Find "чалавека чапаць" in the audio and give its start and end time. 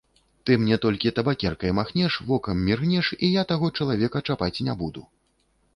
3.79-4.55